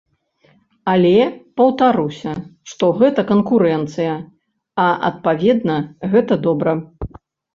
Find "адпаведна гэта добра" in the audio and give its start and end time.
5.09-6.71